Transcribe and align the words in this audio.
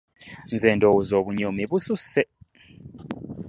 Nze 0.53 0.69
ndowooza 0.75 1.13
obunyoomi 1.21 1.63
bususse. 1.71 2.21